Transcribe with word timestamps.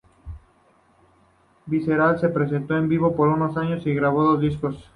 Visceral 1.67 2.17
se 2.19 2.29
presentó 2.29 2.75
en 2.75 2.89
vivo 2.89 3.15
por 3.15 3.27
unos 3.27 3.55
años 3.55 3.85
y 3.85 3.93
grabó 3.93 4.23
dos 4.23 4.41
discos. 4.41 4.89